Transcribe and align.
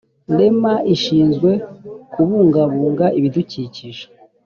rema 0.37 0.73
ishinzwe 0.93 1.51
kubungabunga 2.13 3.05
ibidukikije 3.17 4.05